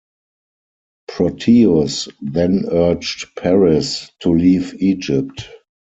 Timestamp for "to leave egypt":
4.21-5.47